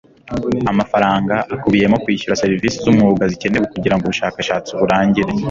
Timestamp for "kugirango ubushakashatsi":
3.73-4.71